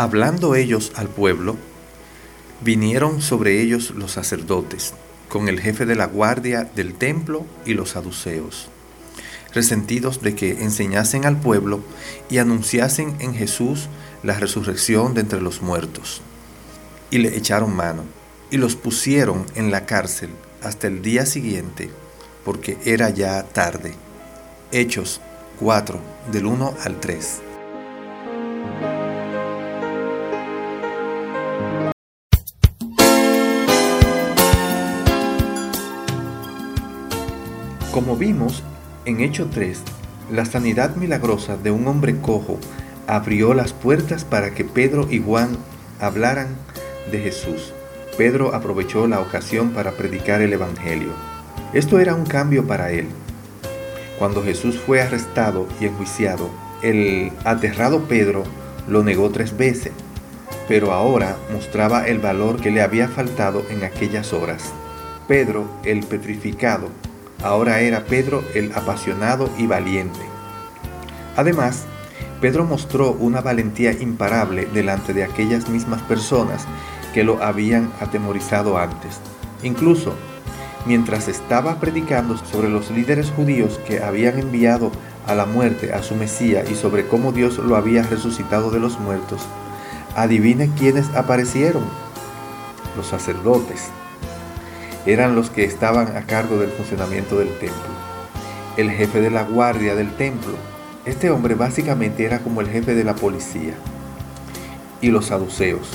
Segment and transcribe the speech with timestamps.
[0.00, 1.58] Hablando ellos al pueblo,
[2.62, 4.94] vinieron sobre ellos los sacerdotes,
[5.28, 8.70] con el jefe de la guardia del templo y los saduceos,
[9.52, 11.80] resentidos de que enseñasen al pueblo
[12.30, 13.90] y anunciasen en Jesús
[14.22, 16.22] la resurrección de entre los muertos.
[17.10, 18.04] Y le echaron mano
[18.50, 20.30] y los pusieron en la cárcel
[20.62, 21.90] hasta el día siguiente,
[22.42, 23.92] porque era ya tarde.
[24.72, 25.20] Hechos
[25.58, 26.00] 4,
[26.32, 27.49] del 1 al 3.
[37.92, 38.62] Como vimos
[39.04, 39.82] en Hecho 3,
[40.30, 42.56] la sanidad milagrosa de un hombre cojo
[43.08, 45.56] abrió las puertas para que Pedro y Juan
[45.98, 46.54] hablaran
[47.10, 47.72] de Jesús.
[48.16, 51.08] Pedro aprovechó la ocasión para predicar el Evangelio.
[51.72, 53.08] Esto era un cambio para él.
[54.20, 56.48] Cuando Jesús fue arrestado y enjuiciado,
[56.82, 58.44] el aterrado Pedro
[58.86, 59.92] lo negó tres veces,
[60.68, 64.72] pero ahora mostraba el valor que le había faltado en aquellas horas.
[65.26, 66.88] Pedro, el petrificado,
[67.42, 70.20] ahora era Pedro el apasionado y valiente.
[71.36, 71.84] Además,
[72.40, 76.66] Pedro mostró una valentía imparable delante de aquellas mismas personas
[77.12, 79.20] que lo habían atemorizado antes.
[79.62, 80.14] Incluso,
[80.86, 84.90] mientras estaba predicando sobre los líderes judíos que habían enviado
[85.26, 88.98] a la muerte a su Mesías y sobre cómo Dios lo había resucitado de los
[88.98, 89.42] muertos,
[90.16, 91.84] adivine quiénes aparecieron.
[92.96, 93.90] Los sacerdotes
[95.06, 97.90] eran los que estaban a cargo del funcionamiento del templo.
[98.76, 100.52] El jefe de la guardia del templo,
[101.04, 103.74] este hombre básicamente era como el jefe de la policía.
[105.00, 105.88] Y los saduceos,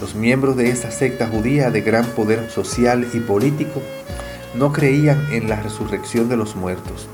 [0.00, 3.80] los miembros de esa secta judía de gran poder social y político,
[4.54, 7.08] no creían en la resurrección de los muertos.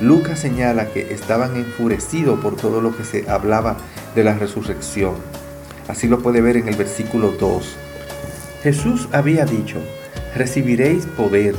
[0.00, 3.76] Lucas señala que estaban enfurecidos por todo lo que se hablaba
[4.14, 5.14] de la resurrección.
[5.88, 7.76] Así lo puede ver en el versículo 2.
[8.62, 9.78] Jesús había dicho,
[10.36, 11.56] recibiréis poder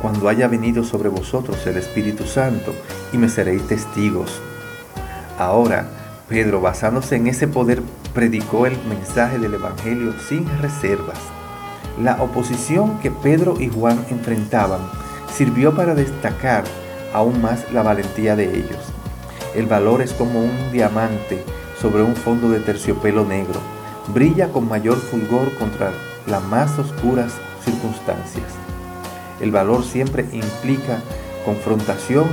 [0.00, 2.74] cuando haya venido sobre vosotros el Espíritu Santo
[3.12, 4.40] y me seréis testigos.
[5.38, 5.88] Ahora,
[6.28, 7.82] Pedro, basándose en ese poder,
[8.14, 11.18] predicó el mensaje del Evangelio sin reservas.
[12.00, 14.80] La oposición que Pedro y Juan enfrentaban
[15.34, 16.64] sirvió para destacar
[17.12, 18.92] aún más la valentía de ellos.
[19.54, 21.42] El valor es como un diamante
[21.80, 23.60] sobre un fondo de terciopelo negro.
[24.08, 25.92] Brilla con mayor fulgor contra
[26.28, 27.32] las más oscuras
[27.64, 28.46] circunstancias.
[29.40, 31.00] El valor siempre implica
[31.44, 32.26] confrontación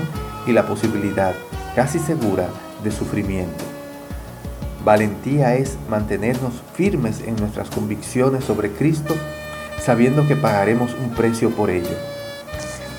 [0.45, 1.33] y la posibilidad
[1.75, 2.49] casi segura
[2.83, 3.63] de sufrimiento.
[4.83, 9.15] Valentía es mantenernos firmes en nuestras convicciones sobre Cristo,
[9.81, 11.95] sabiendo que pagaremos un precio por ello.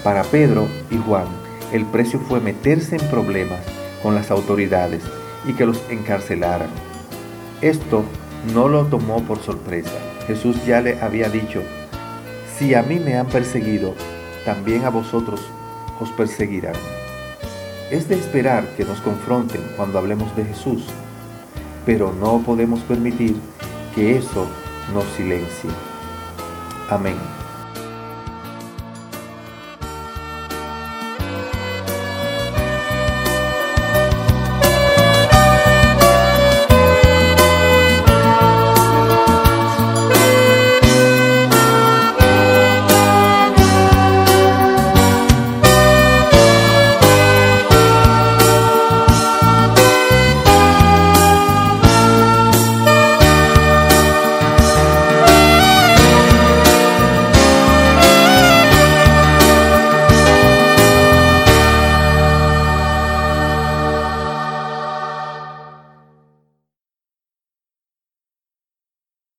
[0.03, 1.27] Para Pedro y Juan,
[1.73, 3.61] el precio fue meterse en problemas
[4.03, 5.03] con las autoridades
[5.47, 6.69] y que los encarcelaran.
[7.61, 8.05] Esto
[8.53, 10.16] no lo tomó por sorpresa.
[10.27, 11.63] Jesús ya le había dicho
[12.59, 13.95] si a mí me han perseguido,
[14.47, 15.41] también a vosotros
[16.01, 16.75] os perseguirán.
[17.91, 20.87] Es de esperar que nos confronten cuando hablemos de Jesús,
[21.85, 23.37] pero no podemos permitir
[23.95, 24.47] que eso
[24.95, 25.71] nos silencie.
[26.89, 27.17] Amén.